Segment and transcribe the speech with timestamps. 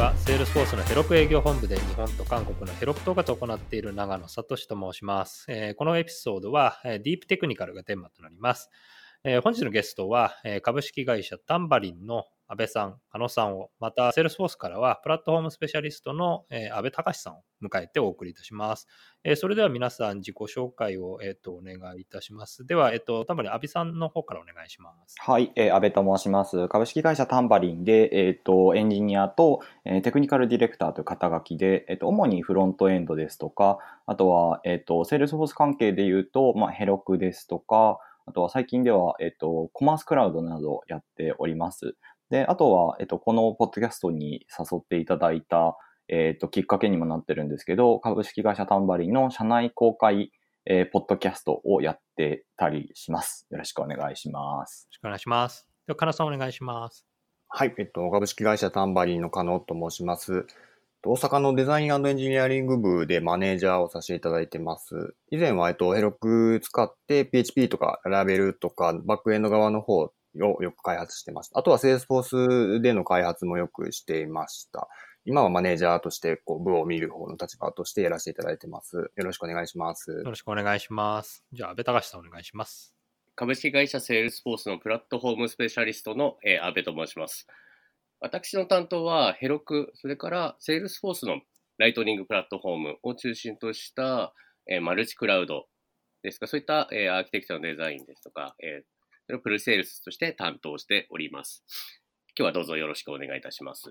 [0.00, 5.44] は、 Salesforce の Heroku 営業本部で日本と韓国の Heroku 統括を行っている長野聡と申します。
[5.46, 8.70] えーこのエピソードは、えディープテクニカルがテーマとなります。
[9.22, 18.88] えー本日のゲストは、えー株式会社タンバリンの安倍さん、加野さんを、また、 Salesforce からは、プラットフォームスペシャリストの、えー安倍隆さんを迎えてお送りいたします。
[19.22, 22.64] えーそれでは皆さん、自己紹介を、えーとお願いいたします。
[22.64, 25.16] では、えっ、と、タンバリン、安倍さんの方からお願いします。
[25.18, 26.66] はい、えー、安倍と申します。
[26.68, 37.98] 株式会社タンバリンで、えっ、と、エンジニアと、えーテクニカルディレクターという肩書きで、えっ、と、主にフロントエンドですとか、あとは、えっ、と、 Salesforce 関係で言うと、まあ、 Heroku ですとか、
[38.30, 41.96] あとは最近では、えっ、と、 Commerce Cloud などをやっております。
[42.30, 45.76] で、あとは、えっ、と、このポッドキャストに誘っていただいた、
[46.06, 50.30] えっ、と、きっかけにもなってるんですけど、株式会社タンバリンの社内公開、
[50.64, 53.48] えーポッドキャストをやってたりします。
[53.50, 54.84] よろしくお願いします。
[54.84, 55.66] よろしくお願いします。
[55.88, 57.04] では、加野さんお願いします。
[57.48, 60.46] はい、えっと、株式会社タンバリンの加納と申します。
[61.02, 65.14] 大阪のデザインエンジニアリング部でマネージャーをさせていただいてます。
[65.30, 71.58] 以前は、えっと、ヘロク使って PHP とかラベルとかバックエンド側の方をよく開発してました。
[71.58, 74.88] あとは Salesforce での開発もよくしていました。
[75.24, 78.96] 今はマネージャーとしてこう部を見る方の立場としてやらせていただいてます。
[78.96, 80.24] よろしくお願いしますよ。
[80.24, 81.44] ろしくお願いします。
[81.50, 82.94] じゃあ、安倍隆さんお願いします。
[83.36, 87.46] 株式会社 Salesforce のプラットフォームスペシャリストの、えー、安倍と申します。
[88.20, 91.40] 私の担当は Heroku、それから Salesforce の
[91.78, 94.34] Lightning Platform を中心とした、
[94.70, 95.66] えーマルチクラウド
[96.22, 101.64] ですか、そういった、えーアーキテクチャのデザインですとか、えーそれをプリセールスとして担当しております。
[102.36, 103.84] 今日はどうぞよろしくお願いいたします。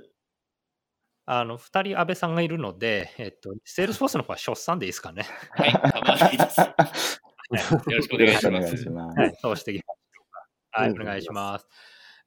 [1.25, 5.25] あの、二人安倍さんがいるので、えっと、 Salesforce の方は出産でいいですかね。
[5.51, 6.59] はい、構わないです。
[7.89, 9.19] よろしくお願いしますよろしくお願いします。
[9.19, 10.47] はい、そうしていきましょうか。
[10.81, 11.67] はい、うんお願いします。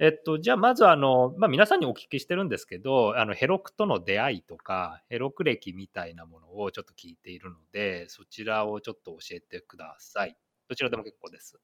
[0.03, 10.37] えっと、じゃあ、まず、あの、まあ、皆さんにお聞きしてるんですけど、あの、 Heroku との出会いとか、 Heroku 歴みたいなものをちょっと聞いているので、そちらをちょっと教えてください。
[10.69, 11.61] どちらでも結構です。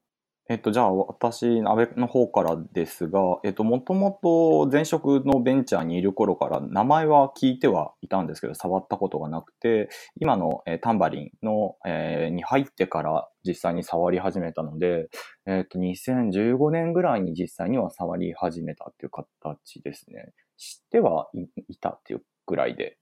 [0.50, 15.10] えっと、じゃあ、私、安倍の方からですが、えっと、もともと前職のベンチャーにいる頃から名前は聞いてはいたんですけど、触ったことがなくて、今の、えタンバリンの、えーに入ってから実際に触り始めたので、
[15.44, 20.32] えっと、2015年ぐらいに実際には触り始めたっていう形ですね。
[20.56, 22.97] 知ってはいいたっていうぐらいで。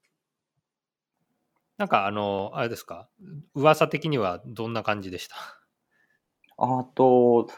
[1.79, 3.09] なんか、あの、あれですか、
[3.55, 5.37] 噂的にはどんな感じでした？
[6.59, 7.49] あと、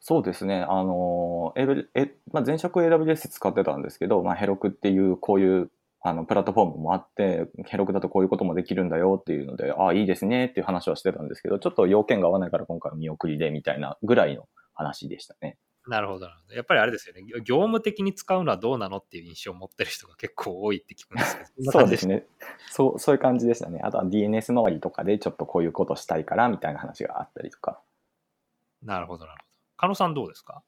[0.00, 5.70] そうですね、あの、エブえまあ、前職 AWS 使ってたんですけど、まあ、ヘロクっていうこういう
[6.00, 15.56] あのプラットフォームもあって、ヘロクだとこういうこともできるんだよっていうので、ああ、いいですねっていう話はしてたんですけど、ちょっと要件が合わないから今回は見送りでみたいなぐらいの話でしたね。
[15.86, 16.26] なるほど。
[16.54, 22.26] やっぱりあれですよね、業務的に使うのはどうなのっていう印象を持ってる人が結構多いって聞くんですけど、そうですね。
[22.70, 23.80] そう、そういう感じでしたね。
[23.84, 27.80] あとは DNS 周りとかでちょっとこういうことしたいからみたいな話があったりとか。
[28.82, 29.44] なるほど、なるほど。
[29.76, 30.62] 加野さんどうですか？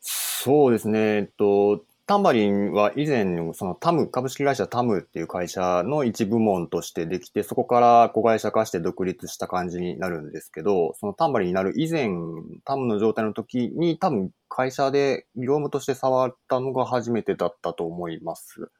[0.00, 0.98] そうですね。
[1.16, 12.10] えっと、タンバリンは以前、そのタム、株式会社タムっていう会社の一部門としてできて、そこから子会社化して独立した感じになるんですけど、そのタンバリンになる以前、
[12.64, 18.72] タムの状態の時に多分会社で業務として触ったのが初めてだったと思います。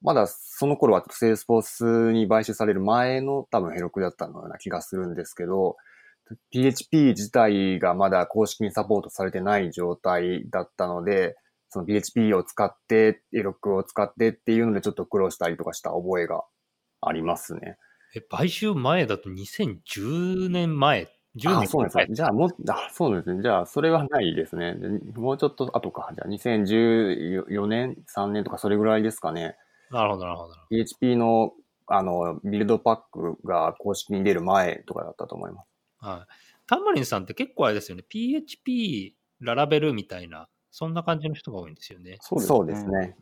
[0.00, 5.76] まだその頃は Salesforce に買収される前の多分 Heroku だったような気がするんですけど、
[6.50, 11.36] PHP 自体がまだ公式にサポートされてない状態だったので、
[11.68, 16.44] その PHP を使って、エロックを使ってっていうのでちょっと苦労したりとかした覚えが
[17.00, 17.78] ありますね。
[18.14, 21.66] え、買収前だと2010年前、10あ、年前？
[21.66, 22.06] そうですね。
[22.10, 23.42] じゃあもう、あ、そうですね。
[23.42, 24.74] じゃあそれはないですね。
[24.74, 24.88] で
[25.18, 26.10] もうちょっと後か。
[26.14, 29.56] じゃあ2014年、3年とかそれぐらいですかね。
[29.90, 30.54] なるほど、なるほど。
[30.68, 31.52] PHP の
[31.86, 35.71] あの、ビルドパックが公式に出る前とかだったと思います。
[36.02, 36.32] はい。
[36.66, 42.18] タンバリンさんって結構あれですよね、PHP、ララベルみたいな、そんな感じの人が多いんですよね。
[42.20, 43.16] そうですね。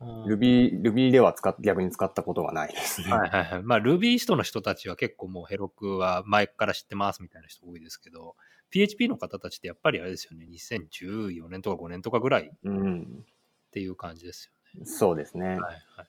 [0.00, 3.12] うん、Ruby、Ruby では使っ逆に使ったことがないですね。
[3.12, 3.62] はいはいはい。
[3.62, 8.36] まあ、Rubyist の人たちは結構もうヘロクは前から知ってますみたいな人多いですけど、
[8.70, 13.24] PHP の方たちってやっぱりあれですよね、2014年とか5年とかぐらいっうん。
[13.70, 15.44] ていう感じですよそうですね。
[15.44, 15.50] ね。
[15.50, 15.60] はい
[15.96, 16.08] はい。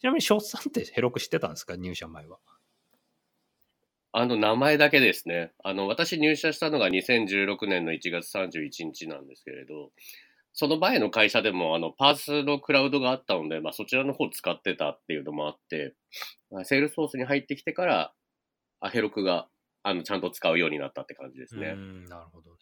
[0.00, 1.76] ちなみに、翔さんって Heroku 知ってたんですか？
[1.76, 2.38] 入社前は。
[4.18, 5.52] あの、名前だけですね。
[5.62, 9.90] あの、私入社したのが2016年の1月31日なんですけれど、
[10.54, 15.94] その前の会社でも、あの、 PaaS のクラウドがあったので、まあ、そちらの方使ってたっていうのもあって、
[16.50, 18.14] あ Salesforce に入ってきてから、
[18.80, 19.48] あ Heroku が、
[19.82, 21.74] あの、ちゃんと使うようになったって感じですね。
[22.08, 22.56] なるほどね。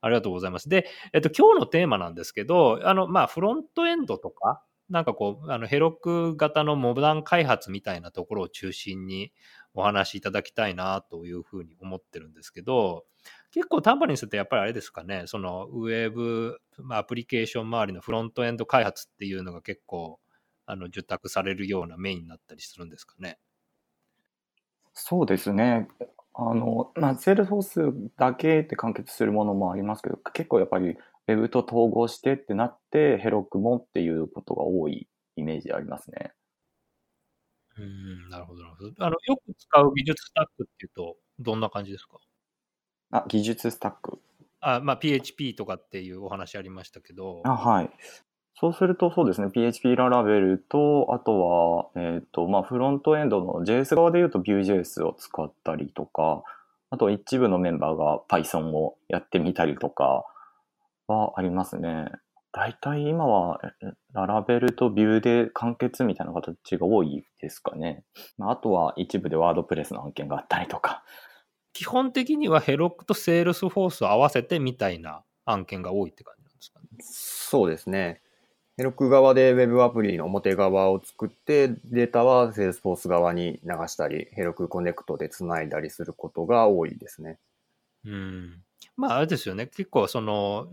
[0.00, 0.68] ありがとうございます。
[0.68, 9.32] で、えっと、今日のテーマなんですけど、あの、まあ、フロントエンドとか、なんかこう、あのヘロク型のモダン開発みたいなところを中心に
[9.74, 13.04] お話しいただきたいなというふうに思ってるんですけど、
[13.50, 20.20] 結構タンバリンスってやっぱりあれですかね、そのウェブ、まあ、アプリケーション周りのフロントエンド開発っていうのが結構
[20.66, 23.38] あの受託されるようなメインになったりするんですかね。
[24.92, 25.88] そうですね。
[26.34, 36.32] あの、まあ、セールフォースだけって完結するものもありますけど、結構やっぱり Web と統合してってなって、ヘロクもっていうことが多いイメージありますね。
[37.76, 38.92] うん、なるほど、なるほど。
[38.98, 42.18] あの、よく使う技術スタックっていうと、どんな感じですか？
[43.10, 44.18] あ、技術スタック。
[44.60, 47.42] あ、まあ、PHP とかっていうお話ありましたけど。
[47.44, 47.90] あ、はい。
[48.56, 56.44] そうするとそうですね、PHP ララベルと、あとは、えっ、ー、と、まあ、フロントエンドの JS 側で言うと Vue.js を使ったりとか、
[56.90, 60.24] あと一部のメンバーが Python をやってみたりとか
[61.08, 62.06] はありますね。
[62.56, 63.60] 大体今は
[64.12, 68.04] Laravel と Vue で完結みたいな形が多いですかね。
[68.38, 71.02] あとは一部で WordPress の案件があったりとか。
[71.74, 76.86] 基本的には Heroku と Salesforce を合わせてみたいな案件が多いって感じなんですかね。
[77.00, 78.22] そうですね。
[78.76, 87.40] Heroku 側で Web アプリの表側を作って、データは Salesforce 側に流したり、 Heroku Connect でつないだりすることが多いですね。
[88.04, 88.62] うん。
[88.96, 89.66] まあ、あれですよね。
[89.66, 90.68] 結構、その、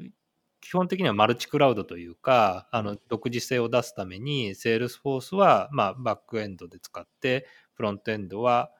[0.62, 8.72] 基本的にはマルチクラウドというか、あの、独自性を出すために、Salesforce は、まあ、バックエンドで使って、フロントエンドは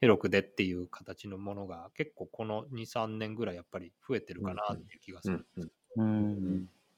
[0.00, 5.38] ヘロクでっていう形のものが、結構この2、3年ぐらいやっぱり増えてるかなっていう気がする。
[5.38, 5.70] んです。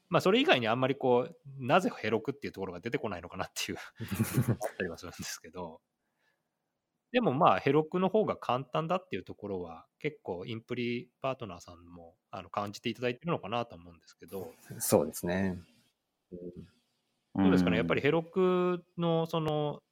[0.09, 3.77] まあ、それ以外にあんまりこう、なぜヘロクっていうところが出てこないのかなっていう。
[4.47, 5.81] あったりはするんですけど、
[7.13, 15.59] でもまあ、ヘロクの方が簡単だっていうところは、結構インプリパートナーさんもあの感じていただいてるのかなと思うんですけど、 そうですね。
[17.35, 19.83] うん、どうですかね、やっぱりヘロクのその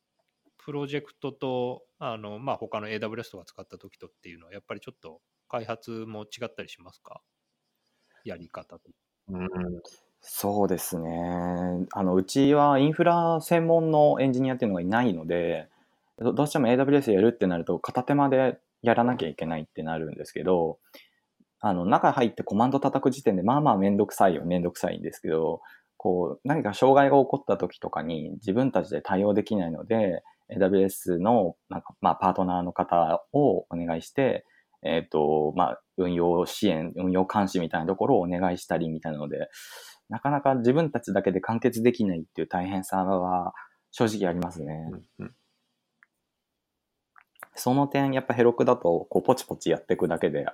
[0.57, 7.21] プロジェクトと、あのまあ、他の AWS とか使った時とっていうのは、やっぱりちょっと開発も違ったりしますか？
[8.25, 8.89] やり方と。
[9.27, 9.47] うん
[10.21, 11.87] そうですね。
[11.91, 15.67] あの、うちはインフラ専門のエンジニアっていうのがいないので、
[16.21, 20.79] どどうしても AWS やるってなると片手間でやらなきゃいけないってなるんですけど、
[21.59, 25.61] あの、中入ってコマンド叩く時点でまあまあめんどくさいよ、めんどくさいんですけど、
[25.97, 30.23] こう、何か障害が起こった時とかに自分たちで対応できないので、
[30.57, 34.45] AWS の、なんか、まあ、パートナーの方をお願いして、
[34.83, 39.49] えっ、ー、と、まあ、運用支援、運用監視みたいなところをお願いしたりみたいなので、
[40.09, 43.53] なかなか自分たちだけで完結できないっていう大変さは
[43.91, 44.89] 正直ありますね。
[45.19, 45.33] うんうん、
[47.61, 50.45] その点、やっぱヘロクだと、こう、ポチポチやっていくだけで、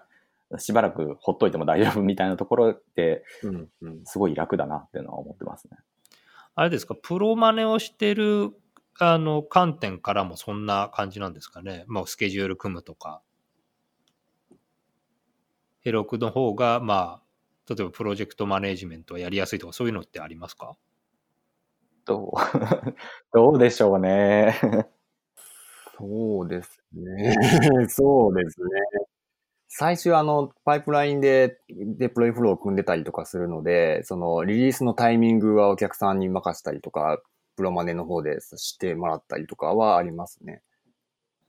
[0.58, 3.24] しばらくほっといても大丈夫みたいなところって、
[4.06, 5.78] すごい楽だなっていうのは思ってますね。
[6.56, 8.52] あれですか、プロマネをしてる
[9.00, 11.84] あの観点からもそんな感じなんですかね？
[11.88, 13.22] まあ、スケジュール組むとか。
[15.82, 20.76] ヘロクの方が、まあ、例えばプロジェクトマネジメントはやりやすいとか、そういうのってありますか？
[22.06, 22.32] どう、
[23.34, 24.56] どうでしょうね。
[25.98, 27.34] そうですね。
[27.90, 28.68] そうですね。
[29.68, 37.22] 最初あの、パイプラインでデプロイフローを組んでたりとかするので、そのリリースのタイミングはお客さんに任せたりとか、
[37.56, 40.62] プロマネの方でしてもらったりとかはありますね。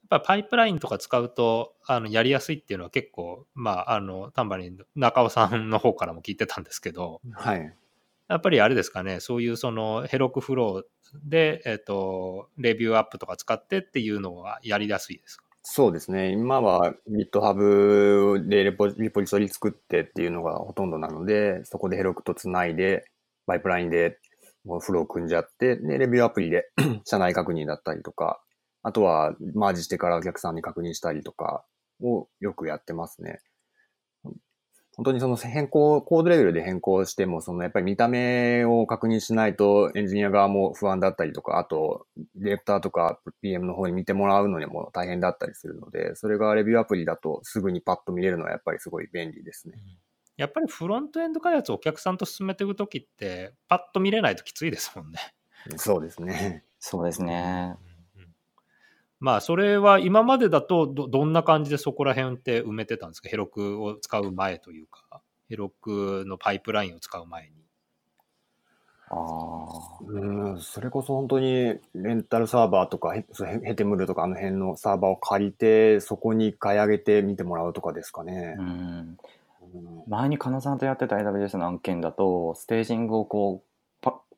[0.09, 7.75] ぱパイプラインとか使うとあのやりやすいっていうのは結構、まあ、あのタンバリン中尾さんの方からも聞いてたんですけど、はい、
[8.29, 15.45] やっぱりあれですかねそういうそのヘロクフローで、えーと、レビューアップとか使ってっていうのはやりやすいですか？
[15.63, 16.31] そうですね。
[16.33, 23.05] 今は GitHub でレポリポジトリ作ってっていうのがほとんどなので、そこでヘロクとつないで、
[23.47, 24.19] パイプラインで
[24.65, 26.71] もうフロー組んじゃって、で、レビューアプリで
[27.05, 28.41] 社内確認だったりとか、
[28.83, 31.65] あとは、マージしてからお客さんに確認したりとか
[32.03, 33.41] をよくやってますね。
[34.99, 49.79] 本当にその変更、コードレベルで変更しても、そのやっぱり見た目を確認しないとエンジニア側も不安だったりとか、あと、ディレクターとか PM の方に見てもらうのにも大変だったりするので、それがレビューアプリだとすぐにパッと見れるのはやっぱりすごい便利ですね。
[50.37, 55.21] やっぱりフロントエンド開発をお客さんと進めていくときって、パッと見れないときついですもんね。
[55.77, 56.65] そうですね。
[56.81, 57.77] そうですね。
[59.21, 63.29] まあ、それは今までだとど、どんな感じでそこら辺って埋めてたんですか？
[63.29, 67.51] ヘロクを使う前というか、ヘロクのパイプラインを使う前に。
[69.11, 70.05] ああ。
[70.07, 73.25] うん、それこそ本当にレンタルサーバーとかヘ
[73.65, 78.55] ヘテムルとかあの辺のサーバーを借りて、そこに買い上げて見てもらうとかですかね。
[78.59, 79.19] うん。
[80.07, 83.68] 前に金さんとやってた AWS の案件だと、ステージングをこう、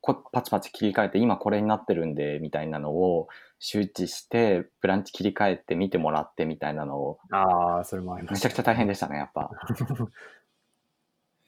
[0.01, 3.27] こパチパチ切り替えて、今これになってるんで、みたいなのを
[3.59, 8.47] 周知して、ブランチ切り替えて見てもらってみたいなのを、ああ、それもありました。
[8.47, 9.51] めちゃくちゃ大変でしたね、やっぱ。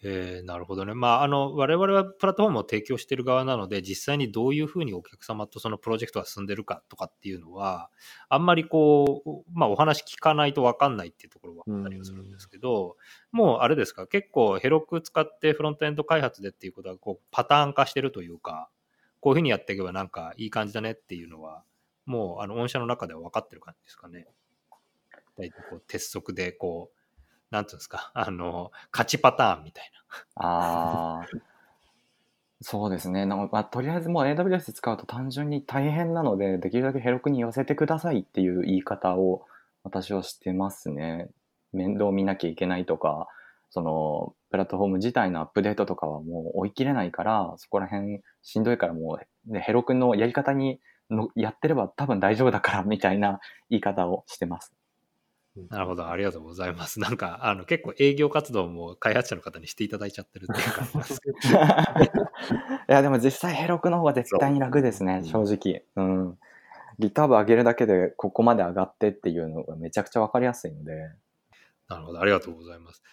[0.06, 0.94] えーなるほどね。
[0.94, 7.90] まあ、あの、我々はプラットフォームを提供している側なので、実際にどういうふうにお客様とそのプロジェクトが進んでるかとかっていうのは、
[8.28, 12.98] あんまりこう、まあ、お話聞かないと分かんないっていうところはあったりはするんですけど、
[13.32, 18.70] もうあれですか、結構ヘロク使ってフロントエンド開発でっていうことは、こう、パターン化してるというか、
[19.22, 21.64] こういうふうにやっていけばなんかいい感じだねっていうのは、
[22.06, 24.28] もう、あの、御社の中では分かってる感じですかね？
[25.38, 26.98] 大体こう、鉄則で、こう、
[27.54, 29.92] なんていうんですか、 あの、勝ちパターンみたい
[30.40, 30.48] な。
[30.48, 31.28] ああ、
[32.62, 33.28] そうですね。
[33.28, 39.46] なんかまあ、とりあえずもう AWS 使うと単純に大変なので、できるだけヘロクに寄せてくださいっていう言い方を
[39.84, 41.30] 私はしてますね。
[41.74, 43.28] 面倒見なきゃいけないとか、
[43.70, 50.80] その、プラットフォーム自体のアップデートとかはもう追い切れないから、そこら辺しんどいからもう、ね、ヘロクのやり方に
[51.12, 54.74] のやってれば多分大丈夫だからみたいな言い方をしてます。
[55.70, 57.00] なるほど、ありがとうございます。
[57.00, 61.38] なんか、あの、結構営業活動も開発者の方にしていただいちゃってるっていう感じですけど。
[62.90, 65.86] いや、でも実際ヘロクの方が絶対に楽ですね、正直。
[65.96, 66.40] うん。
[66.98, 71.12] ギター部上げるだけでここまで上がってっていうのがめちゃくちゃわかりやすいので。
[71.88, 73.04] なるほど、ありがとうございます。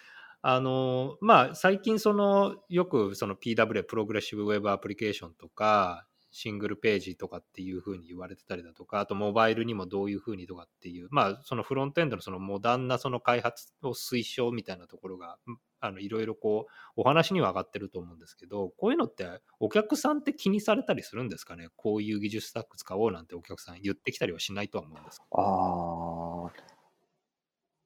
[0.42, 15.38] あの、まあ、最近その、よくその PW、プログレッシブウェブアプリケーションとか、シングルページとかっていうふうに言われてたりだとか、あとモバイルにもどういうふうにとかっていう、まあ、そのフロントエンドのそのモダンなその開発を推奨みたいなところが、
[15.80, 19.26] あの、いろいろこう、お話には上がってると思うんですけど、こういうのって
[19.58, 21.68] お客さんって気にされたりするんですかね？
[21.74, 25.22] こういう技術スタック使おうなんてお客さん言ってきたりはしないとは思うんです。
[25.32, 26.52] ああ、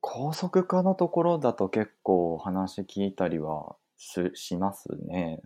[0.01, 5.41] 高速化のところだと結構話聞いたりはししますね。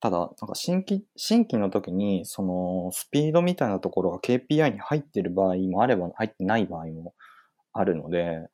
[0.00, 7.14] ただ、なんか新規、新規の時に、そのスピードみたいなところが KPI に入ってる場合もあれば入ってない場合も
[7.72, 8.48] あるので、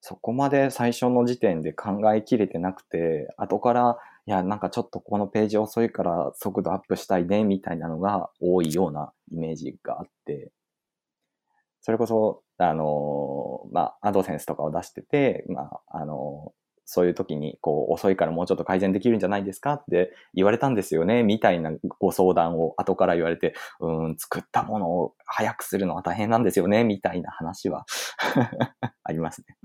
[0.00, 10.52] そこまで最初の時点で考えきれてなくて、後から、いや、なんかちょっとこのページ遅いから速度アップしたいね、みたいなのが多いようなイメージがあって、
[11.80, 16.52] それこそ、あの、まあ、アドセンスとかを出してて、まあ、あの、
[16.86, 27.86] そういう時に、こう、遅いからもうちょっと改善できるんじゃないですかって言われたんですよね、みたいなご相談を後から言われて、うーん、作ったものを早くするのは大変なんですよね、みたいな話は
[29.02, 29.56] ありますね。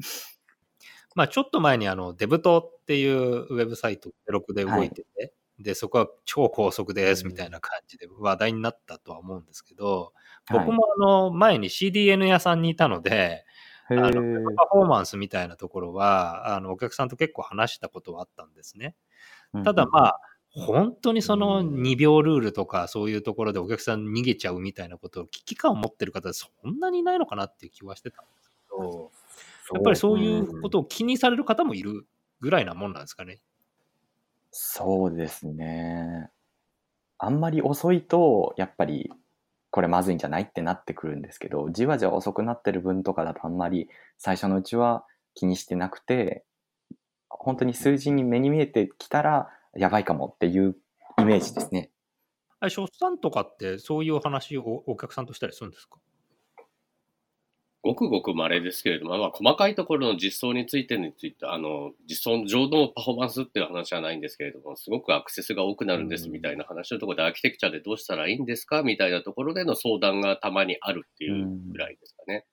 [1.16, 10.14] まあ、ちょっと前にあの、デブトっていうウェブサイト、ゼロクで動いてて、で、そこは超高速ですみたいな感じで話題になったとは思うんですけど、
[10.50, 13.44] 僕もあの、前に CDN 屋さんにいたので、
[13.90, 18.96] あの、パフォーマンスみたいなところは、あの、お客さんと結構話したことはあったんですね。
[19.64, 20.20] ただまあ、
[20.52, 29.12] 本当にその2秒ルールとかそういうところでお客さん逃げちゃうみたいなことを危機感を持ってる方そんなにいないのかなっていう気はしてたんですけど、
[29.74, 32.08] やっぱりそういうことを気にされる方もいる
[32.42, 33.40] ぐらいなもんなんですかね。
[34.52, 36.32] そうですね。
[37.20, 39.12] あんまり遅いと、やっぱり
[39.72, 46.44] これまずいんじゃないってなってくるんですけど、じわじわ遅くなってる分とかだとあんまり最初のうちは気にしてなくて、
[47.30, 50.76] 本当に数字に目に見えてきたらやばいかもっていう
[51.20, 51.92] イメージですね。
[52.60, 55.98] 初、産とかってそういう話をお客さんとしたりするんですか？
[57.82, 72.46] ごくごく稀ですけれども、まあ、細かいところの実装についてについて、あの、実装上のパフォーマンスっていう話はないんですけれども、すごくアクセスが多くなるんですみたいな話のところで、アーキテクチャでどうしたらいいんですかみたいなところでの相談がたまにあるっていうぐらいですかね。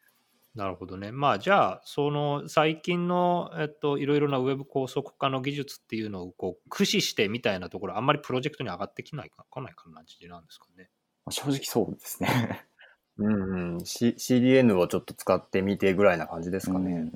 [0.54, 1.12] なるほどね。
[1.12, 10.88] まあ、じゃあ、その最近の、えっと、いろいろなウェブ高速化の技術っていうのをこう駆使してみたいなところ、あんまりプロジェクトに上がってきないか、来ない感じなんですかね。
[11.30, 12.64] 正直そうですね。
[13.18, 16.92] うんうん、C、CDN をちょっと使ってみてぐらいな感じですかね。
[16.92, 17.12] うん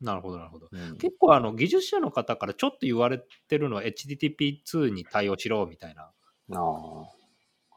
[0.00, 0.68] なるほど、なるほど。
[0.72, 6.10] うん結構、あの、技術者の方からちょっと言われてるのは HTTP2 に対応しろみたいな
[6.52, 7.04] あ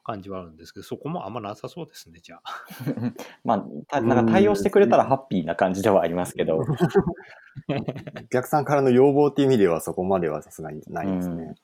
[0.04, 2.66] 感じはあるんですけど、そこもあんまなさそうですね、じゃあ。
[3.44, 6.64] まあ、たなんか対応してくれたらハッピーな感じではありますけど、ー
[8.24, 11.56] お客さんからの要望っていう意味ではそこまではさすがにないですね。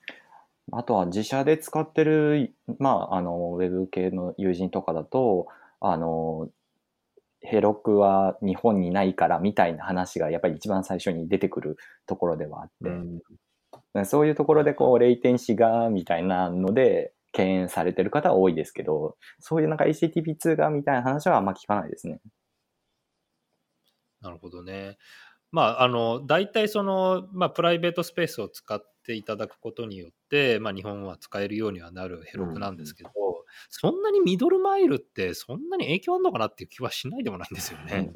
[0.72, 5.48] あとは自社で使ってる、まあ、あの、ウェブ系の友人とかだと、
[5.80, 6.48] あの、
[7.40, 13.20] ヘロクは日本にないからみたいな話がやっぱり一番最初に出てくるところではあって、うん
[14.04, 22.20] そういうところでこう、レイテンシがみたいなので、敬遠されてる方は多いですけど、そういうなんか HTTP2 がみたいな話はあんま聞かないですね。
[24.20, 24.98] なるほどね。
[25.52, 33.10] まあ、あの、大体その、まあ、プライベートスペースを使っていただくことによって、まあ、日本は使えるようにはなるヘロクなんですけど、
[33.68, 38.12] そんなにミドルマイルってそんなに影響あるのかなっていう気はしないでもないんですよね。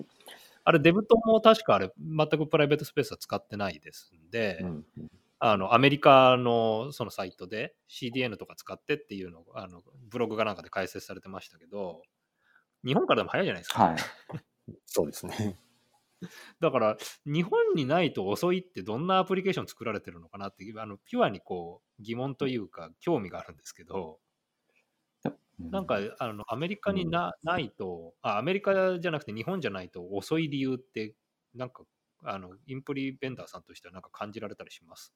[0.63, 4.85] あれ、デブトも確かあれ、全くプライベートスペースは使ってないですんで、うん
[5.41, 12.01] あのアメリカのそのサイトで CDN とか使ってっていうのをあのブログかなんかで解説されてましたけど、
[12.83, 13.85] 日本からでも早いじゃないですか。
[13.85, 13.97] はい。
[14.87, 15.57] そうですね。
[16.61, 24.21] だから、日本にないと遅いってどんなアプリケーション作られてるのかなっていう、あのピュアにこう疑問というか、興味があるんですけど、
[25.59, 31.15] なんかあのアメリカにな,、ないとあ、アメリカじゃなくて日本じゃないと遅い理由って、
[31.55, 31.85] なんか
[32.23, 35.15] あのインプリベンダーさんとしてはなんか感じられたりします？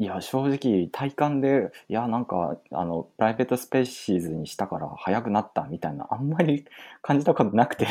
[0.00, 6.64] いや、正直、体感で、いや、なんか、あの、 Private Spaces にしたから早くなったみたいな、あんまり
[7.02, 7.86] 感じたことなくて、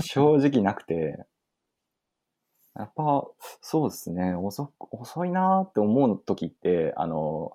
[0.00, 1.26] 正直なくて、
[2.74, 3.24] やっぱ、
[3.60, 7.54] そうですね、遅遅いなーって思う時って、あの、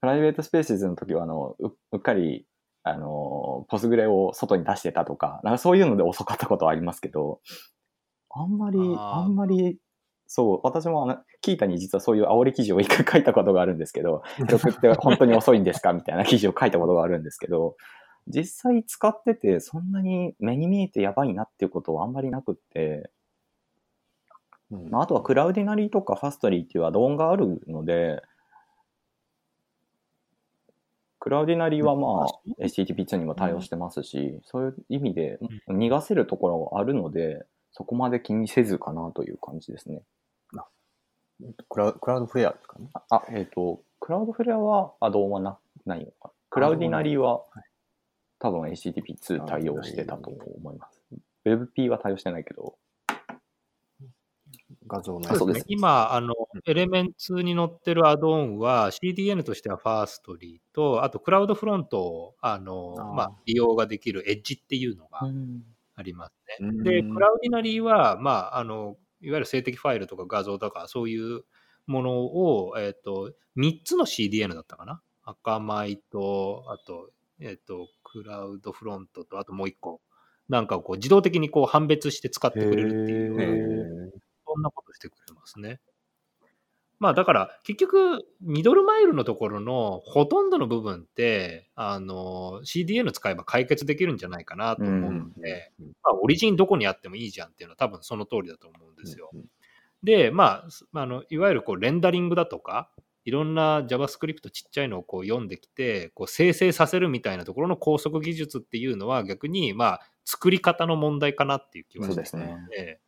[0.00, 2.46] Private Spaces の時は、あの、ううっかり、
[2.84, 7.40] あの、ポスグレを外に出してたとか、なんかそういうので遅かったことはありますけど、
[8.30, 9.78] あんまり、あんまり、
[10.30, 17.76] そう、私もあの、キータに実はそういう煽り記事を一回書いたことがあるんですけど、 記録って本当に遅いんですかみたいな記事を書いたことがあるんですけど、
[18.26, 23.10] 実際使っててそんなに目に見えてやばいなっていうことはあんまりなくって、
[24.70, 24.90] うん。
[24.90, 28.22] まあ、あとはクラウディナリーとかファストリーっていうアドオンがあるので、
[31.20, 40.02] クラウディナリーはまあ HTTP2 にも対応してますし、そういう意味で逃がせるところはあるので、そこまで気にせずかなという感じですね。
[41.68, 42.88] クラウクラウドフレアですかね？
[43.10, 46.30] あ、えっ、と、クラウドフレアはアドオンはなないのかな。
[46.50, 47.42] クラウディナリーは
[48.38, 51.02] 多分 HTTP2 対応してたと思います。
[51.44, 52.76] WebP は対応してないけど、
[54.86, 56.34] 画像のあそうですね今、あの、
[56.66, 65.62] エレメンツに載ってるアドオンは CDN としてはファーストリーと、あとクラウドフロントを、あの、あーまあ、利用ができるエッジっていうのがうん
[65.94, 66.68] ありますね。
[66.68, 71.42] うんで、クラウディナリーは、まあ、あの、いわゆる静的ファイルとか画像とか、そういう
[71.86, 75.02] ものを、えっ、と、3つの CDN だったかな？
[75.22, 80.00] 赤米と、あと、えっ、と、クラウドフロントと、あともう1個。
[80.48, 84.12] なんかこう、自動的にこう判別して使ってくれるっていう、
[84.46, 85.80] そんなことしてくれますね。
[86.98, 99.30] まあだから結局ミドルマイルのところのほとんどの部分ってあの CDN 使えば解決できるんじゃないかなと思うので、うんまあ、オリジンどこにあってもいいじゃんっていうのは多分その通りだと思うんですよ。
[99.32, 99.44] うん
[100.02, 102.90] で、まあ、すあのいわゆるこうレンダリングだとか
[103.24, 113.00] いろんな JavaScript ちっちゃいのをこう読んできてこう生成させるみたいなところの高速技術っていうのは逆にまあ作り方の問題かなっていう気はしてそうですね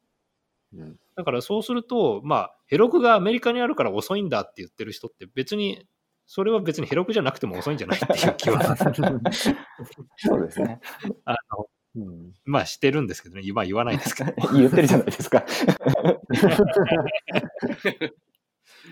[0.75, 5.87] うんだからそうすると、まあ、ヘロクがアメリカにあるから遅いんだって言ってる人って別に、
[6.25, 8.77] それは別にヘロクじゃなくても遅いんじゃないっていう気は、
[10.17, 10.81] そうですね。
[11.27, 14.33] あの、うんまあしてるんですけどね、今言わないですけど。
[14.57, 15.45] 言ってるじゃないですか。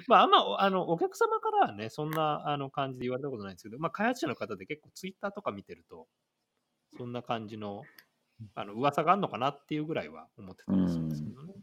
[0.06, 6.08] まあ、あんま、あの、お客様からはね、そんなあの感じで言われたことないんですけど、まあ、開発者の方で結構ツイッターとか見てると、
[6.96, 7.82] そんな感じの、
[8.54, 11.54] あの、噂があるのかなっていうぐらいは思ってたりするんですけどね。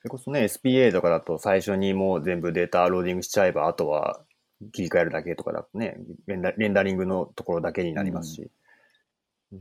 [0.00, 4.20] それこそね、SPA とかだと最初にもう全部データローディングしちゃえば、あとは
[4.72, 8.50] 切り替えるだけとかだとね、レンダレンダリングのところだけになりますし、
[9.52, 9.60] うん。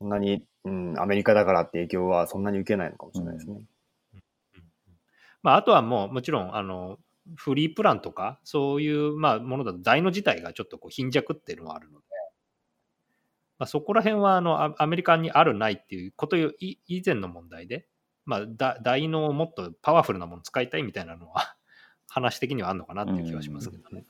[0.00, 3.64] そんなに、うん、アメリカだからって影響はそんなに受けないのかもしれないですね。
[5.42, 6.98] まあ、あとはもう、もちろん、あの、
[7.36, 12.06] フリープランとか、そういう、まあ、ものだと、財の自体がちょっとこう貧弱っていうのはあるので、
[13.58, 17.86] まあ、そこら辺は、あの、アアメリカにあるないっていうこと以前の問題で、
[18.24, 21.56] まあ、だ大のをもっとパワフルなもの使いたいみたいなのは、
[22.08, 24.04] 話的にはあるのかなっていう気はしますけどね。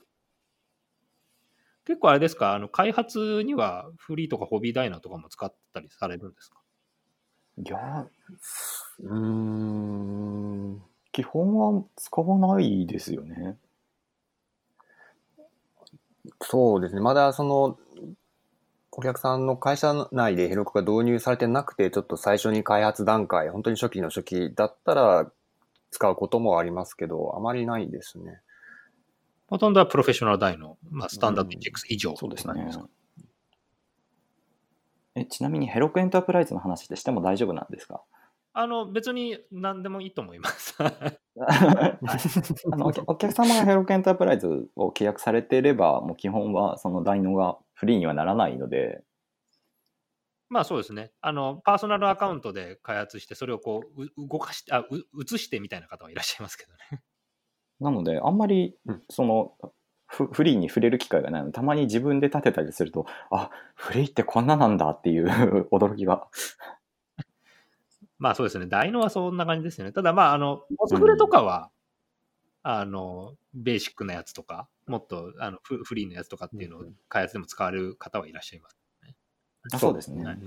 [1.85, 6.61] 結構あれですか、あの開発にはフリーとかホビーダイナーとかも使ったりされるんですか？
[7.57, 8.07] いや、
[8.99, 10.81] うーん。
[11.11, 13.57] 基本は使わないですよね。
[16.41, 17.01] そうですね。
[17.01, 17.77] まだその、
[18.93, 25.31] お客さんの会社内でヘロクが導入されてなくて、ちょっと最初に開発段階、本当に初期の初期だったら
[25.91, 28.41] 使うこともありますけど、あまりないですね。
[29.47, 32.87] ほとんどはプロフェッショナルダイの、まあ、スタンダードインジェックス以上そうですねなんですか。
[35.15, 38.01] えちなみにヘロクエンタープライズの話ってしても大丈夫なんですか？
[38.53, 40.75] あの別に何でもいいと思います。
[40.79, 40.91] あ
[42.75, 49.03] のお客様がヘロクエンタープライズを契約されていれば、もう基本はそのダイノがフリーにはならないので、
[50.51, 51.11] まあそうですね。
[51.21, 54.85] あの、パーソナルアカウントで開発して、それをこう、う動かして、あ、う
[55.23, 57.01] 映してみたいな方はいらっしゃいますけどね。
[57.79, 59.53] なので、あんまりうん、その、
[60.07, 65.29] フフリーに触れる機会がないので、たまに自分で立てたりすると、あ、フリーってこんななんだっていう
[65.71, 66.27] 驚きが。
[68.21, 68.67] まあそうですね。
[68.67, 69.91] ダイノはそんな感じですよね。
[69.91, 71.71] ただまあ、あの、コスプレとかは、
[72.61, 78.77] あの、ベーシックなやつとか、もっとあのフフリーのやつとかっていうのを開発でも使われる方はいらっしゃいます。
[79.73, 80.23] あそうですね。
[80.23, 80.37] はい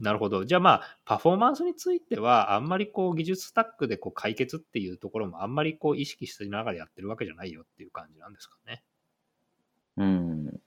[0.00, 0.44] なるほど。
[0.44, 8.82] じゃあまあ、パフォーマンスについては、あんまりこう技術スタックでこう解決っていうところもあんまりこう意識しながらやってるわけじゃないよっていう感じなんですかね。
[9.98, 10.60] うん。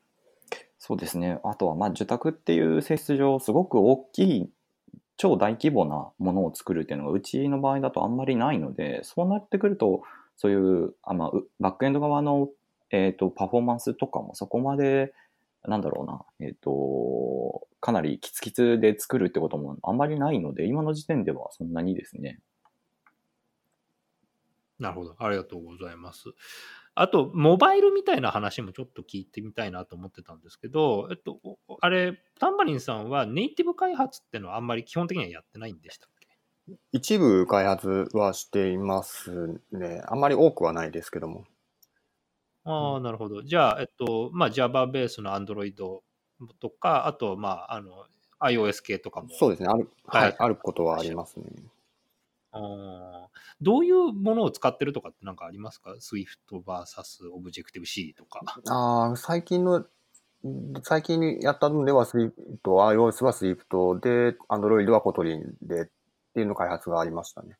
[0.78, 1.40] そうですね。
[1.44, 4.50] あとは、まあ、受託っていう性質上、すごく大きい、
[5.18, 10.04] 超大規模なものを作るっていうのが、うちの場合だとあんまりないので、そうなってくると、
[10.38, 12.50] そういう、あまあ、バックエンド側の、
[12.92, 15.14] えっ、と、パフォーマンスとかもそこまで、
[15.64, 22.40] なんだろうな、えっ、と、かなりキツキツで作るってこともあんまりないので、今の時点ではそんなにですね。
[24.80, 25.16] なるほど。
[25.20, 26.26] ありがとうございます。
[26.96, 36.28] あと、モバイルみたいな話もちょっと聞いてみたいなと思ってたんですけど、えっと、おあれ、タンバリンさんはネイティブ開発ってのはあんまり基本的にはやってないんでしたっけ？
[36.94, 40.02] 一部開発はしていますね。
[40.08, 41.44] あんまり多くはないですけども。
[42.64, 43.44] ああ、なるほど。
[43.44, 48.06] じゃあ、えっと、まあ、Java ベースの Android とか、あと、まあ、あの、
[48.40, 49.30] iOS 系とかも。
[49.32, 49.68] そうですね。
[49.70, 51.46] ある、はいはい、あることはありますね。
[53.62, 58.42] どういうものを使ってるとかってなんかありますか ?Swift vs Objective-C とか。
[58.68, 59.86] ああ、最近の、
[60.84, 65.86] 最近やったのでは Swift、iOS は Swift で、Android は Kotlin でっ
[66.34, 67.58] ていうの開発がありましたね。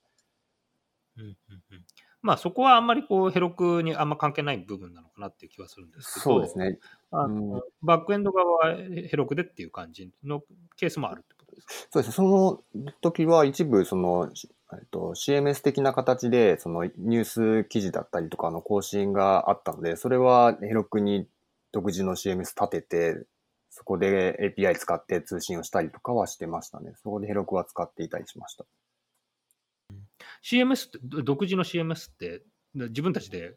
[1.18, 1.34] うんうん
[1.72, 1.86] うん
[2.22, 6.80] まあそこはあんまりこうヘロクにあんま関係ない部分なのかなっていう気はするんですけど、そうですね。
[7.12, 10.42] あのバックエンド側はヘロクでっていう感じの
[10.76, 11.74] ケースもあるってことですか？
[11.92, 12.14] そうですね。
[12.16, 12.64] その
[13.02, 17.24] 時は一部、その、しえっと、CMS 的な形で、そのニュー
[17.64, 21.28] ス記事だったりとかの更新があったので、それはヘロクに
[21.72, 23.26] 独自の CMS 立てて、
[23.70, 26.94] そこで API 使って通信をしたりとかはしてましたね。
[27.04, 28.66] そこでヘロクは使っていたりしました。
[30.44, 32.42] CMS って、ど独自の CMS って
[32.74, 33.56] 自分たちで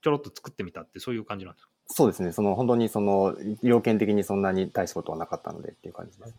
[0.00, 1.70] ちょろっと作ってみたってそういう感じなんですか？
[1.88, 2.32] そうですね。
[2.32, 6.34] その本当にその要件的にそんなに大したことはなかったのでっていう感じです。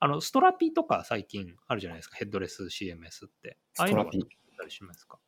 [0.00, 3.58] あの、ストラピとか最近あるじゃないですか、ヘッドレス CMS って。
[3.78, 5.18] ああいうのがストラピたりしますか？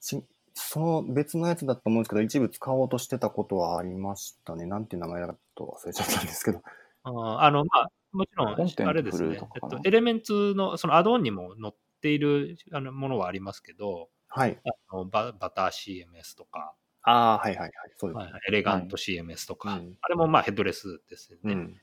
[0.00, 0.22] ち
[0.54, 4.66] その別のやつだと思うんですけど、一部使おうとしてたことはありましたね。
[4.66, 6.62] なんていう名前だと忘れちゃったんですけど。
[7.04, 14.60] あーあの、まあ、もちろん、あれですねえっと、エレメンツの、そのアドオンにも載っているあのものはありますけど、はい。
[14.64, 17.70] あのババター CMS とか、ああ、はいはいはい。
[17.96, 18.24] そうですね。
[18.24, 21.54] はいはいエレガント CMS とか、うんあれもまあヘッドレスですよね。
[21.54, 21.80] うん。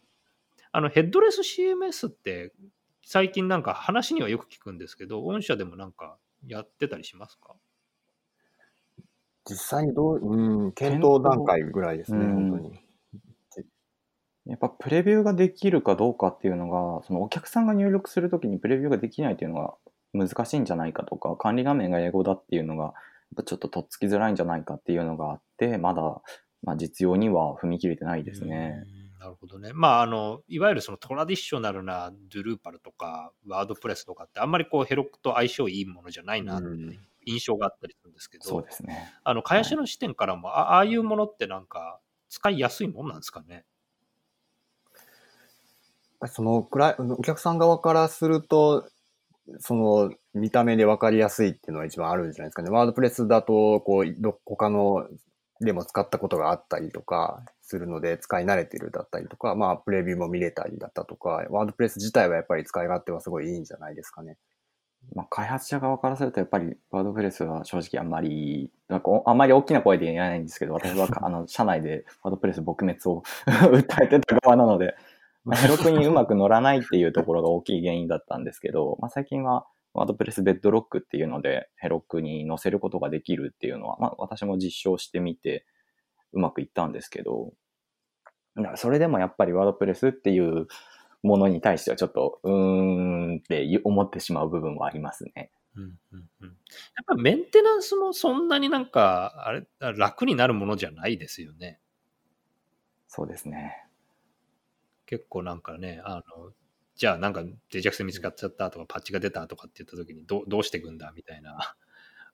[0.77, 2.53] あのヘッドレス CMS って
[3.03, 7.55] 最近なんか話にはよく聞くんですけど、御社でもなんかやってたりしますか？
[9.49, 12.79] 実際にどう、うん、検討段階ぐらいですね、うん本当に。
[14.45, 19.73] やっぱプレビューができるかどうかっていうのが、そのお客さんが入力するときにプレビューができないっていうのが
[20.13, 22.93] 難しいんじゃないかとか、管理画面が英語だっていうのが、やっ
[23.37, 26.21] ぱちょっととっつきづらいんじゃないかっていうのがあって、まだ、
[26.61, 28.83] まあ、実用には踏み切れてないですね。
[28.91, 29.71] うんなるほどね。
[29.73, 39.11] まあ、あの、いわゆるそのトラディショナルなドゥルーパルとか、ワードプレスとかって、あんまりこうヘロクと相性いいものじゃないなっていう印象があったりするんですけど、そうですね。
[39.23, 41.99] あの、会社の視点からも、あああいうものってなんか、
[42.29, 43.65] 使いやすいもんなんですかね？
[46.27, 48.89] そのくらい、お客さん側からすると、
[49.59, 52.69] その見た目で分かりやすいっていうのは一番あるんじゃないですかね。
[52.69, 55.07] ワードプレスだと、こう、ど他の
[55.61, 64.37] でも使ったことがあったりとかするので、使い慣れてるだったりとか、まあ、プレビューも見れたりだったとか、ワードプレス自体はやっぱり使い勝手はすごいいいんじゃないですかね。
[65.15, 74.95] まあ、開発者側からすると、やっぱりワードプレスは正直あんまり、なんかおあんまり大きな声で言えないんですけど、私は あの社内でワードプレス撲滅を 訴えてた側なので、
[75.45, 79.65] まあ、ヘロクにうまく乗らないっていうところが大きい原因だったんですけど、まあ、最近は
[79.97, 85.65] ワードプレスベッドロックっていうので、ヘロクに載せることができるっていうのは、まあ、私も実証してみて、
[86.33, 87.51] うまくいったんですけど、
[88.55, 90.67] だからそれでもやっぱりワードプレスっていう
[91.23, 95.49] ものに対してはちょっと、うーんって思ってしまう部分はありますね。
[95.75, 96.55] うんうんうん、やっ
[97.07, 101.79] ぱメンテナンスもそんなになんか、あれ、楽になるものじゃないですよね。
[103.07, 103.83] そうですね。
[105.07, 106.51] 結構なんかね、あの、
[106.97, 111.75] じゃあなんか脆弱性見つかっちゃったとか、パッチが出たとかって言った時にどうどうしていくんだみたいな、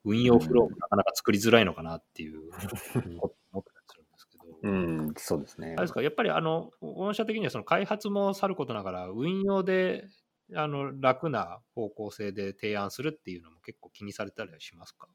[0.04, 4.44] 運用フローもなかなか作りづらいのかなっていうことを思ったりするんですけど。
[4.62, 5.68] うん、そうですね。
[5.68, 10.08] あれですか、やっぱりあの、御社的にはその開発もさることながら、運用で
[10.54, 15.08] あの楽な方向性で提案するっていうのも結構気にされたりはしますか？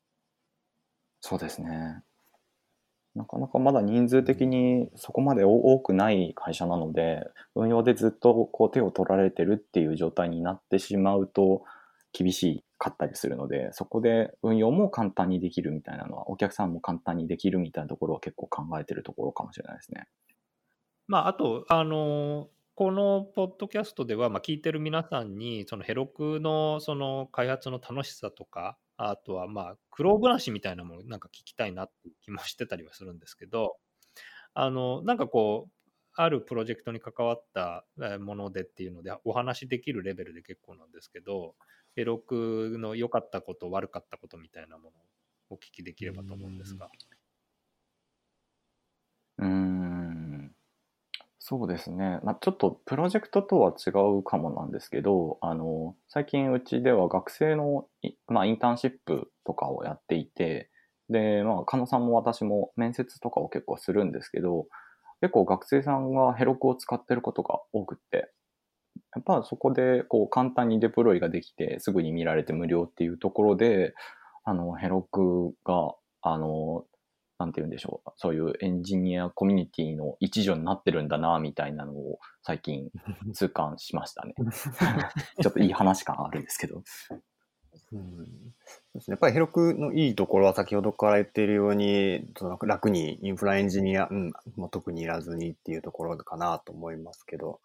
[1.22, 2.04] そうですね。
[3.20, 11.64] なかなかまだ人数的にそこまで多くない会社なので、運用でずっとこう手を取られてるっていう状態になってしまうと
[12.14, 20.08] 厳しかったりするので、そこで運用も簡単にできるみたいなのは、お客さんも簡単にできるみたいなところは結構考えてるところかもしれないですね。
[21.08, 33.78] まあ、あと、あの、このポッドキャストでは、まあ、聞いてる皆さんに、そのヘロクのその開発の楽しさとか、あとはまあ苦労話みたいなものなんか聞きたいなって気もしてたりはするんですけど、
[34.54, 37.86] あの、なんかこう、あるプロジェクトに関わった
[38.20, 41.56] ものでっていうのでお話できるレベルで結構なんですけど、
[41.96, 44.94] ヘロクの良かったこと、悪かったことみたいなものを
[45.52, 46.90] お聞きできればと思うんですが。
[49.38, 49.99] うん。
[51.52, 52.20] そうですね。
[52.24, 60.70] まあ、ちょっとプロジェクトとは違うかもなんですけど、あの、最近うちでは学生のい、まあ、インターンシップとかをやっていて、
[61.10, 64.68] で、まあ、加野さんも私も面接とかを結構するんですけど、
[65.22, 68.32] 結構学生さんがヘロクを使ってることが多くって、
[69.16, 73.94] やっぱそこでこう簡単にデプロイができてすぐに見られて無料っていうところで、
[74.46, 76.86] あの、ヘロクが、あの、
[77.40, 78.12] なんて言うんでしょう。
[78.18, 82.92] そういうエンジニアコミュニティの一助になってるんだな、みたいなのを最近
[83.34, 84.36] 痛感しましたね。
[85.42, 86.78] ちょっといい話感あるんですけど。
[86.78, 86.84] うん
[87.92, 92.28] そうですね、やっぱりヘロクのいいところは先ほどから言っているように、
[92.62, 97.62] 楽にインフラエンジニア、うん、もう特にいらずにっていうところかなと思いますけど。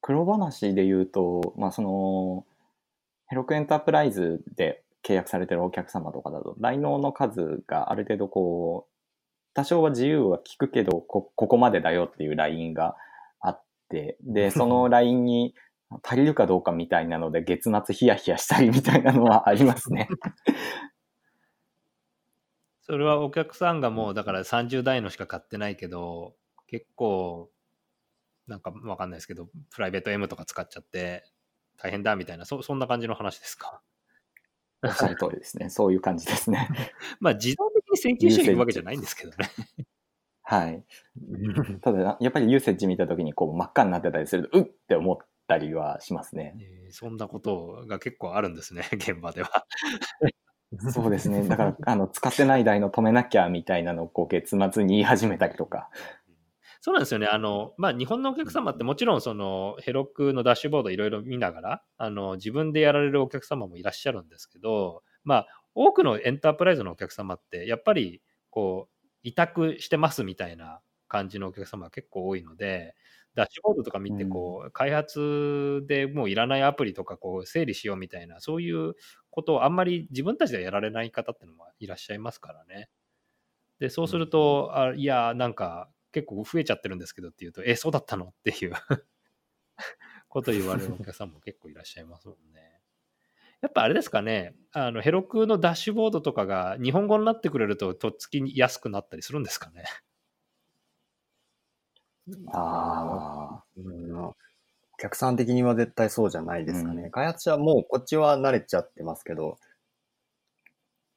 [0.00, 2.44] 黒話で言うと、まあその、
[3.28, 8.91] ヘロクエンタープライズで契約されてるお客様とかだと、来納の数がある程度こう、
[9.54, 12.96] 多少は自由は聞くけど、こ、ここまでだよっていうラインが
[13.40, 15.54] あって、で、 そのラインに
[16.02, 20.08] 足りるかどうかみたいなので、月末ヒヤヒヤしたりみたいなのはありますね。
[22.82, 26.34] それはお客さんがもうだから30代のしか買ってないけど、
[26.66, 27.50] 結構、
[28.48, 31.24] なんかわかんないですけど、プライベート M とか使っちゃって
[31.78, 33.80] 大変だみたいな、そそんな感じの話ですか？
[34.84, 35.70] おっしゃる通りですね。
[35.70, 36.68] そういう感じですね。
[37.20, 39.36] まあ自動的に請求書に行くわけじゃないんですけどね。
[40.42, 40.84] はい。
[41.80, 46.54] ただ、やっぱりユーセッジ見たときにこう真っ赤になってたりすると、うっって思ったりはしますね。
[46.60, 49.64] えーそんなことが結構あるんですね、現場では。
[50.92, 51.46] そうですね。
[51.48, 55.90] だから、あの、使ってない台の止めなきゃみたいなのをこう月末に言い始めたりとか。
[56.80, 57.26] そうなんですよね。
[57.28, 72.94] あの、まあ、日本のお客様ってもちろんそのヘロクのダッシュボードいろいろ見ながら、あの、自分でやられるお客様もいらっしゃるんですけど、まあ、多くのエンタープライズのお客様って、やっぱり、こう、委託してますみたいな感じのお客様が結構多いので、
[73.34, 78.94] ダッシュボードとか見て、こう、開発でもういらないアプリとか、こう、整理しようみたいな、そういう
[79.30, 82.90] ことをあんまり自分たちでやられない方っていうのもいらっしゃいますからね。
[83.80, 88.26] で、そうすると、あいや、なんか、結構増えちゃってるんですけどっていうと、え、そうだったの？
[88.26, 88.72] っていう
[90.28, 92.71] こと言われるお客さんも結構いらっしゃいますもんね。
[93.62, 99.84] やっぱあれですかね、あのヘロクのダッシュボードとかが日本語になってくれると、とっつきやすくなったりするんですかね。
[102.52, 103.64] ああ。
[103.76, 104.34] うんお
[104.98, 107.04] 客さん的には絶対そうじゃないですかね。
[107.04, 109.58] うん開発者はもうこっちは慣れちゃってますけど。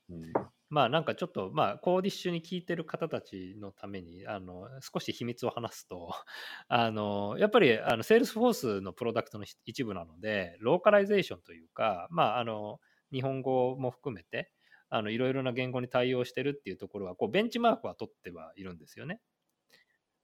[0.10, 6.11] うんまあなんかちょっと、まあ、 Codeish に聞いてる方たちのために、あの、少し秘密を話すと、
[6.67, 12.79] あの、やっぱり、あの、 Salesforce のプロダクトの一部なので、ローカライゼーションというか、まあ、あの、
[13.11, 14.51] 日本語も含めて、
[14.89, 19.21] あの、いろいろな言語に対応してるっていうところは、こう、ベンチマークは取ってはいるんですよね。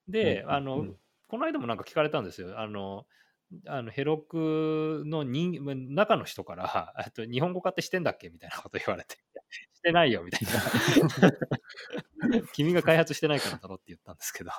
[0.08, 2.60] で、あの、うんこの間もなんか聞かれたんですよ。
[2.60, 3.08] あの、
[3.66, 9.18] あの Heroku の人中の人から、 あと日本語化ってしてんだっけみたいなこと言われて、
[9.74, 10.52] してないよみたいな。
[12.54, 14.52] 君が開発してないからだろって言ったんですけど。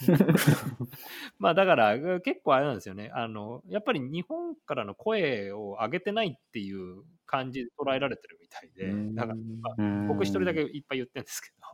[1.38, 3.10] まあだから結構あれなんですよね。
[3.14, 9.34] あの、やっぱり日本からの声を上げてないっていう感じで捉えられてるみたいで、だか
[9.76, 11.64] ら僕一人だけいっぱい言ってるんですけど、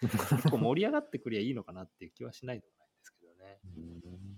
[0.00, 4.33] 結構盛り上がってくりゃいいのかなっていう気はしないでもないんですけどね。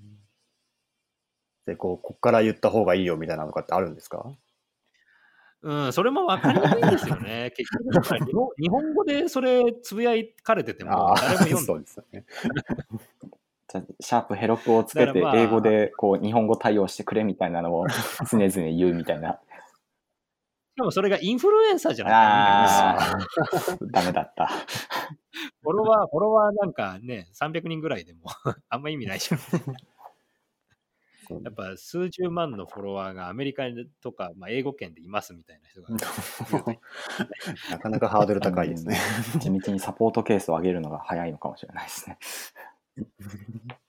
[1.67, 4.25] で、こう、こっから言った方がいいよみたいなのとかってあるんですか？
[5.63, 7.53] うん、それも分かりにくいんですよね。
[7.57, 12.25] 結局日本、日本語でそれつぶやかれてても、誰も読んでそうですよね。
[14.01, 17.87] シャープヘロクをつけて英語でこう日本語対応してくれみたいなのを
[18.31, 19.41] 常々言うみたいな。
[20.77, 23.27] かもそれがインフルエンサーじゃないかああ、
[23.91, 24.47] ダメだった。
[25.63, 28.31] フォロワー、フォロワーなんかね、300人ぐらいでも
[28.69, 29.41] あんま意味ないじゃん。
[31.31, 33.65] やっぱ数十万のフォロワーがアメリカ
[34.03, 35.89] とか、まあ、英語圏でいますみたいな人が
[37.71, 38.99] なかなかハードル高いですね。
[39.35, 42.19] う ん地道にサポートケースを上げるのが早いのかもしれないですね。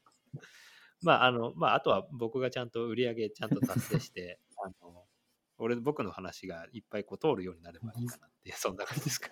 [1.01, 5.05] まあ、あの、まあ、あとは僕がちゃんと売り上げちゃんと達成して、あの、
[5.59, 9.29] 俺、僕の話がいっぱいこう通るようになればいいかなってそんな感じですか。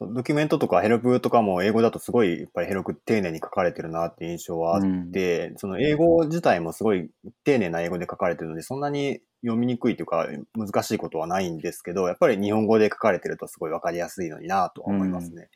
[0.00, 4.82] ドキュメントとかヘロクとかも英語だとすごいいっぱいヘロク丁寧に書かれてるなって印象はあっ
[5.12, 7.10] て、その英語自体もすごい
[7.44, 15.48] 丁寧な英語で書かれてるので、そんなに読みにくいというか難しいことはないんですけど、やっぱり日本語で書かれてるとすごいわかりやすいのになとは思いますね。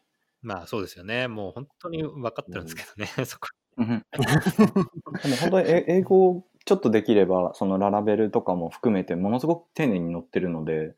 [0.42, 1.28] まあ、そうですよね。
[1.28, 3.48] もう本当に分かってるんですけどね、そこ。
[3.76, 10.94] う んでも本当にえ英語ちょっとできれば、そのララベルとかも含めてものすごく丁寧に載ってるので、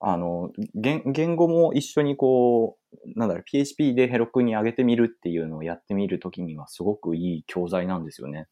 [0.00, 8.48] あの、言言語も一緒にこう、なんだろう、PHP でヘロクに上げてみるっていうのをやってみるときにはすごくいい教材なんですよね。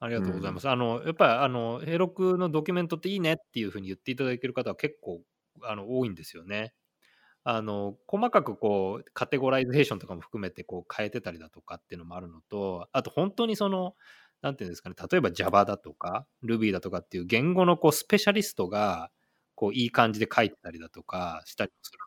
[0.00, 0.68] ありがとうございます。
[0.68, 5.22] あの、やっぱり、あの、ヘロクのドキュメントっていいねっていうふうに言っていただける方は結構、
[5.62, 6.74] あの、多いんですよね。
[7.44, 13.94] あの、細かくこう、カテゴライゼーションとかも含めてこう変えてたりだとかっていうのもあるのと、あと本当にその、
[14.42, 19.10] なんていうんですかね、例えば Java だとか Ruby だとかっていう言語のこうスペシャリストが、
[19.64, 21.98] こう、いい感じで書いてたりだとかしたりもする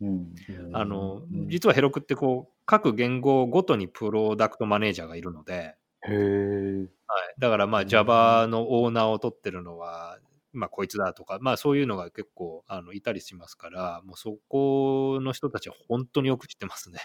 [0.00, 0.76] ので、うん。
[0.76, 6.88] あの、実はヘロクってこう、各言語ごとにプロダクトマネージャーがいるので、へえ。
[7.06, 10.18] はい、だからまあ Java のオーナーを取ってるのは、
[10.52, 17.00] まあこいつだとか、まあそういうのが結構あのいたりしますから、もうそこの人たちは本当によく知ってますね。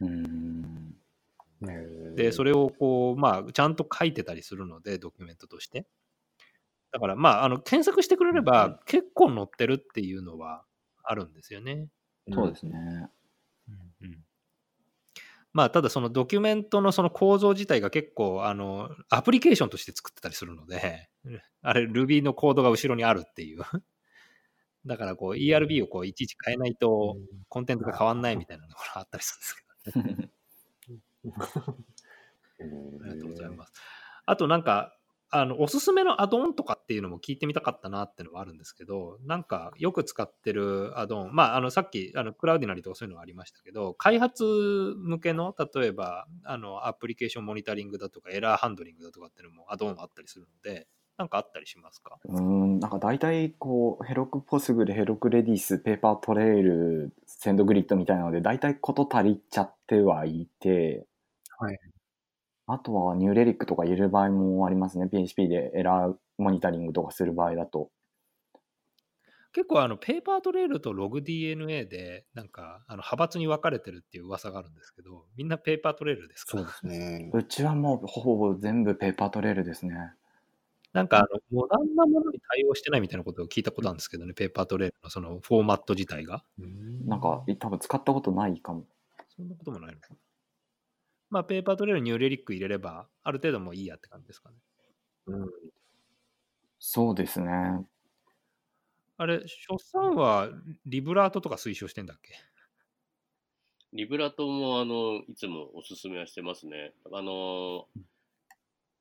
[0.00, 0.94] うん。
[2.16, 5.86] で、それをこう、まあちゃんと書いてたりするので、ドキュメントとして。
[6.92, 10.64] だからまあ、あの検索してくれれば結構載ってるっていうのは
[11.02, 11.88] あるんですよね。
[12.32, 13.08] そうですね。
[13.68, 14.24] うん
[15.52, 21.10] まあ、ただそのドキュメントのその構造自体が結構、あの、アプリケーションとして作ってたりするので、
[21.60, 23.60] あれ、Ruby のコードが後ろにあるっていう。
[24.86, 27.16] だからこう ERB をこういちいち変えないと
[27.48, 29.54] コンテンツが変わんないみたいなのがあったりす
[29.86, 30.26] るんです
[30.80, 31.30] けど、
[33.04, 33.72] ありがとうございます。
[34.26, 34.98] あとなんか、
[35.34, 52.18] あの、おすすめのアドオンとかっていうのも聞いてみたかったなっていうのはあるんですけど、なんかよく使ってるアドオン、まあ、あの、さっき、あの、 Cloudinary とかそういうのがありましたけど、開発向けの、例えば、あの、アプリケーションモニタリングだとか、エラーハンドリングだとかっていうのもアドオンがあったりするので、なんかあったりしますか？
[52.24, 61.06] うん、なんか大体こう、 Heroku Postgres、Heroku Redis、Papertrail、SendGrid みたいなので、大体こと足りちゃってはいて、
[61.58, 61.91] はい。
[62.66, 65.08] あとはニューレリックとか入れる場合もありますね。
[65.08, 67.90] PHP でエラーモニタリングとかする場合だと。
[69.52, 76.56] 結構あのペーパートレールとログ DNA でなんかあの派閥に分かれてるっていう噂があるんですけどみんなペーパートレールですか？
[76.56, 77.30] そうですね。
[77.34, 80.14] うちはもうほぼ全部ペーパートレイルですね。
[80.94, 86.44] なんかあのモダンなものに対応してないみたいなことを聞いたことあるんですけどねペーパートレールのそのフォーマット自体が
[87.06, 88.84] なんか多分使ったことないかも。
[89.34, 90.16] そんなこともないのかな
[91.32, 94.56] まあペーパートレールニューレリック入れればある程度もういいやって感じですかね
[96.78, 97.48] そうですね。
[99.16, 100.50] あれ所さんは
[100.84, 102.34] リブラートとか推奨してんだっけ？
[103.94, 106.94] リブラトも、あの、いつもおすすめはしてますね。
[107.12, 107.86] あの、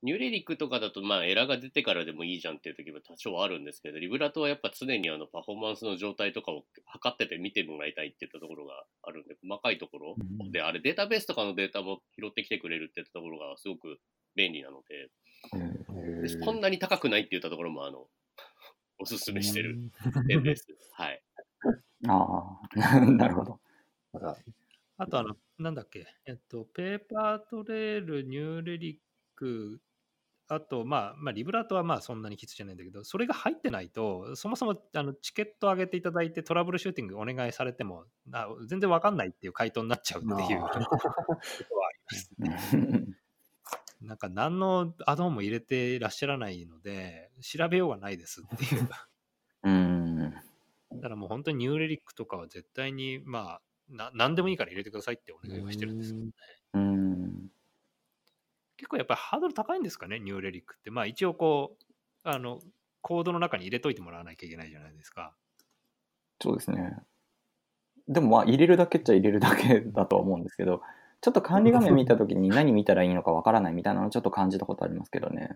[0.03, 10.15] ニューレリックとかだと、まあ、エラーが出てからでもいいじゃんっていう時も多少あるんですけど、リブラトはやっぱ常にあの、パフォーマンスの状態とかを測ってて見てもらいたいっていったところがあるんで、細かいところ。
[10.17, 13.99] うんで、あれデータベースとかのデータも拾ってきてくれるっていったところがすごく
[14.35, 15.09] 便利なので、
[15.53, 18.05] うんでこんなに高くないって言ったところも、あの、
[18.99, 19.91] おすすめしてる。
[20.27, 20.67] 点です。
[20.93, 21.21] はい。
[22.07, 23.59] ああ、 なるほど。
[24.97, 28.97] あとあの、なんだっけ、えっと、ペーパートレール、ニューレリッ
[29.35, 29.81] ク、
[30.53, 40.89] あと、まあ、まあ、リブラートはまあそんなにきつじゃないんだけど、それが入ってないと、そもそもあのチケット上げていただいてトラブルシューティングお願いされても、あ全然わかんないっていう回答になっちゃうっていうあことはあ
[42.43, 43.06] りますね。
[44.02, 48.89] なんか何のアドオンも入れてらっしゃらないので、調べようがないですっていう。
[49.63, 50.17] うん。
[50.19, 56.31] だからもう本当にニューレリックとかは絶対に、まあ、な何でもいいから入れてくださいってお願いはしてるんですけどね。
[56.73, 57.52] うん。
[58.82, 60.90] 結構やっぱりハードル高いんですかね、ニューレリックって。
[60.90, 61.84] まあ一応こう、
[62.23, 62.60] あの、
[63.02, 65.36] コードの中に入れといてもらわなきゃいけないじゃないですか。
[66.42, 66.98] そうですね。
[68.08, 70.82] でもまあ入れるだけっちゃ入れるだけだとは思うんですけど、
[71.21, 75.50] ちょっと管理画面見たときに 何見たらいいのかわからないみたいなのをちょっと感じたことありますけどね。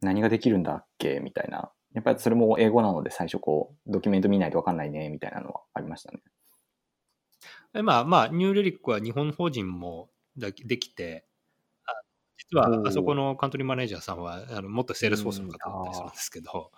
[0.00, 1.70] 何ができるんだっけみたいな。
[1.92, 6.20] やっぱりそれも英語なので最初こう、ドキュメント見ないとわかんないね、みたいなのはありましたね。
[7.74, 11.31] えまあまあ、 New Relic は日本法人もでできて、あ
[12.52, 16.70] 実はあそこのカントリーマネージャーさんは、あの元 Salesforce の方だったりするんですけど、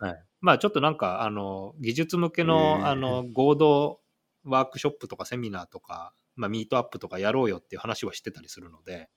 [0.00, 2.86] はい、まあちょっとなんか、あの、技術向けへの、ー。
[2.86, 4.00] あの、合同
[4.44, 9.08] ワークショップとかセミナーとか、まあミートアップとかやろうよっていう話はしてたりするので、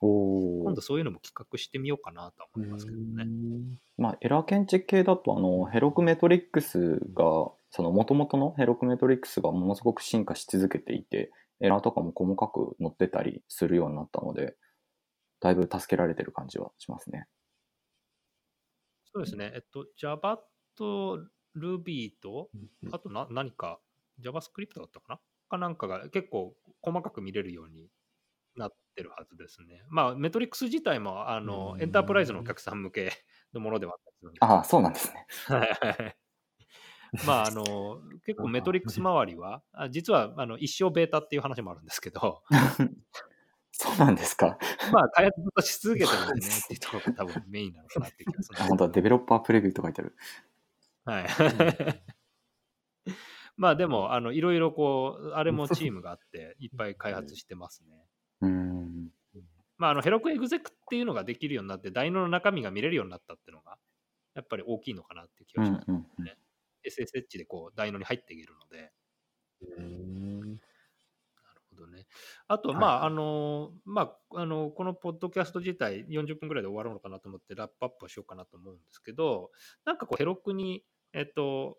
[0.00, 3.26] お今度そういうのも企画してみようかなとは思いますけどね。
[3.96, 14.56] まあ、エラー検知系だとあのヘロクメトリックスがその元々のヘロクメトリックスがものすごく進化し続けていてエラーとかも細かく載ってたりするようになったので
[15.44, 17.26] だいぶ助けられてる感じはしますね。
[19.12, 19.52] そうですね。
[19.54, 20.38] えっと、Java
[20.74, 21.18] と
[21.54, 22.48] Ruby と、
[22.90, 23.78] あとな何か
[24.22, 25.20] JavaScript だったかな？
[25.50, 27.90] かなんかが結構細かく見れるように
[28.56, 29.82] なってるはずですね。
[29.90, 33.12] まあ、メトリックス自体もあのうんエンタープライズのお客さん向け
[33.52, 35.26] のものではあったりするんああそうなんですね。
[35.46, 36.16] はい
[37.26, 42.42] まあ、あの、結構メトリックス周りは、あ実はあの一生ベータっていう話もあるんですけど、
[43.76, 44.56] そうなんですか？
[44.92, 50.16] まあ、開発ずっとし続けてるん でねっていうところが多分メインなのかなって気がする本当はデベロッパープレビューと書いてある。
[51.04, 51.26] はい。
[53.56, 58.06] まあでも、あの、いろいろこう、あれもチームがあって、いっぱい開発してますね。
[58.40, 59.10] うーん。
[59.78, 63.78] まあ、あの、ヘロクエグゼクっていうのができるようになって、ダイノの中身が見れるようになったっていうのが、
[64.34, 65.84] やっぱり大きいのかなっていう気うんがします。
[65.88, 66.30] うんうん。
[66.84, 68.92] SSH でこう、ダイノに入っていけるので。
[69.78, 70.60] うん
[71.74, 72.06] ほどね。
[72.48, 79.50] あと、まあ、あの、まあ、あの、このポッドキャスト自体40分ぐらいで終わるのかなと思ってラップアップをしようかなと思うんですけど、
[79.84, 81.78] なんかこう、ヘロクに、えっと、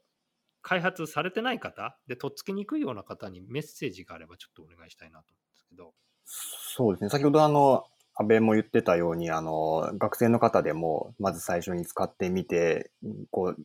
[0.61, 5.93] 開発されてない方で、とっつきにくいような方にメッセージがあればちょっとお願いしたいなと思うんですけど。
[6.25, 7.09] そうですね。
[7.09, 7.85] 先ほどあの、
[8.17, 12.91] 安倍も言ってたように、あの、学生の方でも、まず最初に使ってみて、
[13.29, 13.61] こう、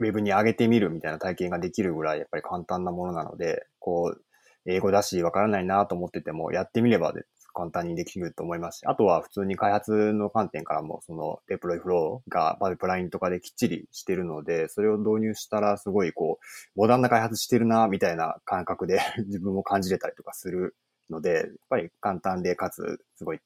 [0.00, 4.24] ウェブに上げてみるみたいな体験ができるぐらい、やっぱり簡単なものなので、こう、
[4.66, 7.12] 英語だし、わからないなと思ってても、やってみれば
[7.52, 20.76] 簡単にできると思いますし、あとは普通に開発の観点からも、その、デプロイフローがパイプラインとかできっちりしてるので、それを導入したら、すごいこう、モダンな開発してるな、みたいな感覚で 自分も感じれたりとかする
[21.10, 23.40] ので、やっぱり簡単で、かつ、すごい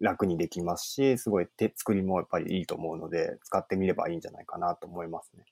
[0.00, 5.44] 楽にできますし、すごい手作りもやっぱりいいと思うので、使ってみればいいんじゃないかなと思いますね。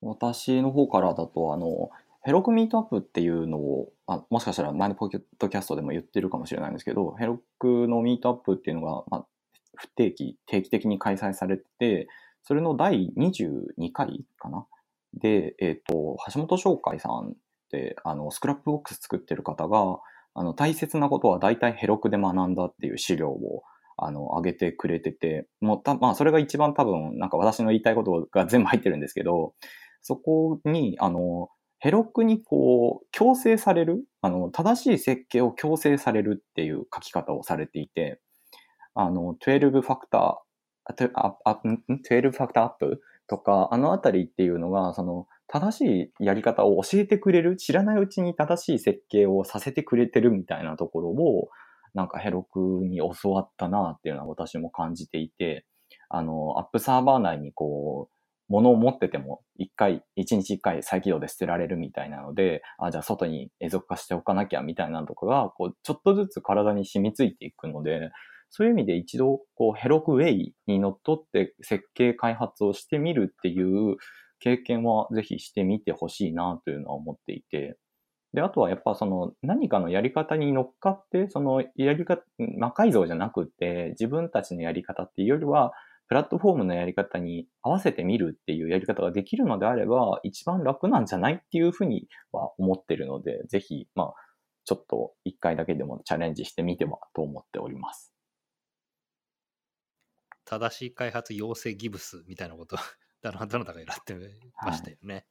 [0.00, 1.90] 私の方からだと、あの、
[2.24, 9.26] ヘロクミートアップっていうのを、あもしかしたら前のポケッドキャストでも言ってるかもしれないんですけど、ヘロクのミートアップっていうのが、まあ、
[9.76, 12.08] 不定期、定期的に開催されてて、
[12.42, 14.66] それの第22回かな？
[15.12, 17.32] で、えっ、と、橋本翔海さんっ
[17.70, 19.98] て、あの、 Scrapbox 作ってる方が、
[20.34, 23.64] あの、大切なことは大体 Heroku で学んだっていう資料を、
[23.96, 29.54] あの、上げてくれてて、もうた、まあ、それが一番多分、なんか私の言いたいことが全部入ってるんですけど、
[30.02, 31.50] そこに、あの、
[31.84, 38.22] Heroku にこう、強制される、あの、正しい設計を強制されるっていう書き方をされていて、
[38.94, 40.42] あの、12 factor、12
[40.88, 51.50] factor app とか、あのあたりっていうのが、その、正しいやり方を教えてくれる、知らないうちに正しい設計をさせてくれてるみたいなところを、
[51.92, 55.66] なんかヘロクに教わったなっていうのは私も感じていて、
[56.08, 58.13] あの、アップサーバー内にこう、
[58.48, 68.10] 物を持ってても、一回、一日一回再起動で捨てられるみたいなので、あ、じゃあ外に永続化しておかなきゃみたいなのとかが、こう、ちょっとずつ体に染みついていくので、
[68.50, 73.96] そういう意味で一度、こう、ヘロクウェイにのっとって設計開発をしてみるっていう
[74.38, 77.78] 経験はぜひしてみてほしいなというのは思っていて、
[78.34, 82.22] で、あとはやっぱその何かのやり方に乗っかって、そのやり方、
[82.58, 85.72] 魔改造じゃなくて、自分たちのやり方っていうよりは、
[86.08, 94.14] プラットフォームのやり方に合わせてみるっていうやり方ができるのであれば、一番楽なんじゃないっていうふうには思ってるので、ぜひ、まあ、
[94.64, 98.12] ちょっと一回だけでもチャレンジしてみてはと思っております。
[100.44, 102.76] 正しい開発養成ギブスみたいなこと
[103.24, 104.14] をどなたがやって
[104.62, 105.26] ましたよね。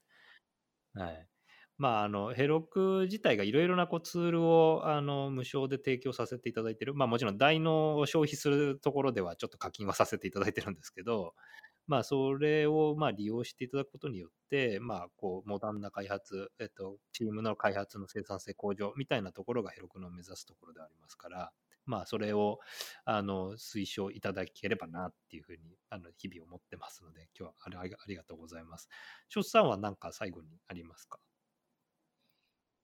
[0.94, 1.33] はい。
[1.78, 6.94] まあ、あの、ヘロク自体がいろいろなこうツールをあの無償で提供させていただいてる。
[6.94, 11.34] まあもちろん代能を消費するところではちょっと課金はさせていただいてるんですけど、
[11.88, 21.52] まあそれをまあ利用していただくことによって、まあこうモダンな開発、えっと、チームの開発の生産性向上みたいなところがヘロクの目指すところでありますから、
[21.86, 22.60] まあそれを
[23.04, 28.88] あの推奨いただければなっていうふうにあの日々思ってますので、今日はありがとうございます。
[29.28, 31.20] 翔さんは何か最後にありますか？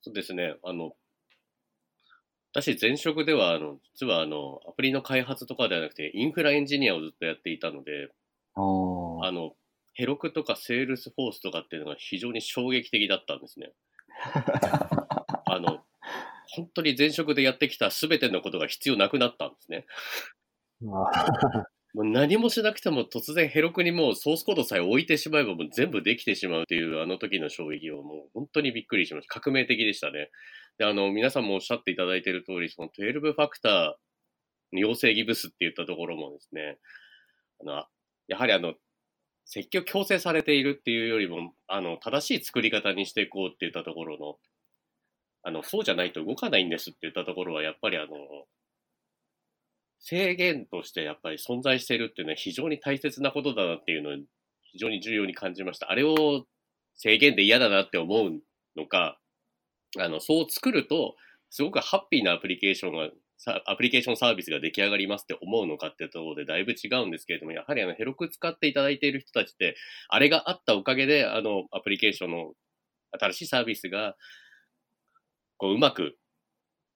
[0.09, 0.55] そうですね。
[0.63, 0.93] あの、
[2.51, 8.09] 私、前職では、あの、実は、あの、アプリの開発とかではなくて、インフラエンジニアをずっとやっていたので、
[8.55, 9.53] あの、
[9.93, 13.71] Heroku とか Salesforce とかっていうのが非常に衝撃的だったんですね。
[15.45, 15.83] あの、
[16.47, 19.85] 本当に前職でやってきた全てのことが必要なくなったんですね。
[21.93, 29.39] もう何もしなくても突然ヘロクにもうソースコードさえ置いてしまえばもう全部できてしまうっていうあの時の衝撃をもう本当にびっくりしました。
[29.39, 30.29] 革命的でしたね。
[30.77, 33.73] で、あの、皆さんもおっしゃっていただいている通り、その12ファクター
[34.71, 36.77] の要請ギブスって言ったところもですね、
[37.61, 37.85] あの、
[38.27, 38.75] やはりあの、
[39.45, 44.35] 積極強制されているっていうよりも、あの、正しい作り方にしていこうって言ったところの、
[45.41, 48.07] あの、そうじゃないと動かないんですって言ったところは、やっぱりあの、
[49.99, 54.13] 制限としてやっぱり存在しているっていうのは非常に大切なことだなっていうのを
[54.71, 55.91] 非常に重要に感じました。
[55.91, 56.45] あれを
[56.95, 58.39] 制限で嫌だなって思う
[58.77, 59.19] のか、
[59.97, 61.15] あの、そう作ると、
[61.49, 63.09] すごくハッピーなアプリケーションが、
[63.65, 69.75] アプリケーションサービスが出来上がりますって思うのかっていうところでだいぶ違うんですけれども、やはりあの、ヘロク使っていただいている人たちって、
[70.09, 72.53] あれがあったおかげで、あの、アプリケーションの
[73.17, 74.15] 新しいサービスが、
[75.57, 76.18] こう、うまく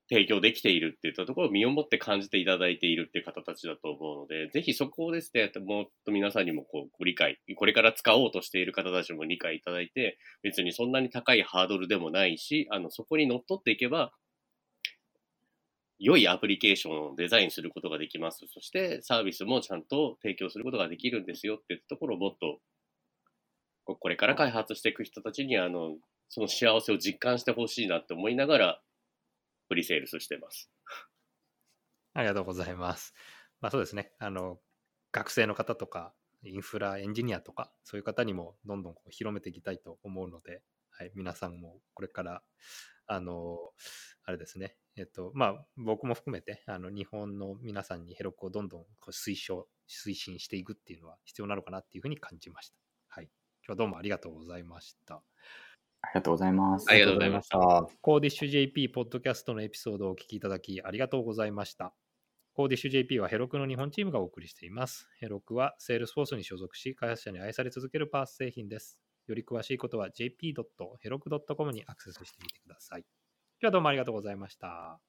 [0.10, 14.12] 提供できているっていったところを身をもって感じていただいているっていう方たちだと思うので、ぜひそこをですね、もっと皆さんにもこうご理解、これから使おうとしている方たちも理解いただいて、別にそんなに高いハードルでもないし、あの、そこに乗っ取っていけば、
[16.00, 18.46] 良いアプリケーションをデザインすることができます。
[18.48, 22.60] そしてサービスもちゃんと提供することができるんですよってところをもっと、
[23.86, 25.96] これから開発していく人たちに、あの、
[26.28, 28.82] その幸せを実感してほしいなって思いながら、
[29.70, 30.70] プリセールスしてます。
[32.14, 33.14] ありがとうございます。
[33.62, 34.12] まあそうですね。
[34.20, 34.60] あの、
[35.12, 42.44] 学生の方とか、インフラエンジニアとか、そういう方にもどんどんこう広めていきたいと思うので、はい、皆さんもこれから、
[43.08, 43.58] あの、
[44.26, 44.76] あれですね。
[44.96, 52.78] えっと、まあ僕も含めて、あの、日本の皆さんにヘロクをどんどんこう推奨、推進していくっていうのは必要なのかなっていうふうに感じました。
[53.08, 53.26] はい。
[53.66, 55.24] 今日はどうもありがとうございました。
[56.04, 56.86] ありがとうございます。
[56.90, 61.94] ありがとうございましたあコーディッシュ JP ポッドキャストのエピソードをお聞きいただきありがとうございました。
[62.54, 65.08] コーディッシュ JP はヘロクの日本チームがお送りしています。
[65.20, 69.00] ヘロクは Salesforce に所属し、開発者に愛され続けるパース製品です。
[69.28, 73.00] より詳しいことは jp.heroku.com にアクセスしてみてください。
[73.00, 73.08] 今
[73.62, 74.68] 日はどうもありがとうございました。
[74.68, 75.00] あ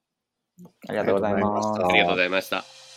[0.88, 1.66] りがとうございます。
[1.82, 2.93] あありがとうございました。